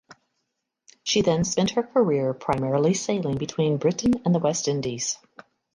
She 1.03 1.21
then 1.21 1.43
spent 1.43 1.69
her 1.75 1.83
career 1.83 2.33
primarily 2.33 2.95
sailing 2.95 3.37
between 3.37 3.77
Britain 3.77 4.13
and 4.25 4.33
the 4.33 4.39
West 4.39 4.67
Indies. 4.67 5.19